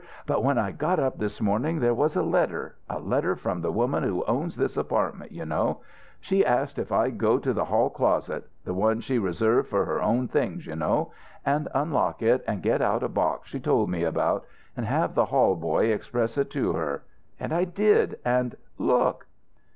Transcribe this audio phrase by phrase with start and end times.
[0.25, 3.71] But when I got up this morning there was a letter a letter from the
[3.71, 5.81] woman who owns this apartment, you know.
[6.19, 10.01] She asked if I'd go to the hall closet the one she reserved for her
[10.01, 11.11] own things, you know
[11.45, 14.43] and unlock it, and get out a box she told me about,
[14.75, 17.03] and have the hall boy express it to her.
[17.39, 19.27] And I did, and look!"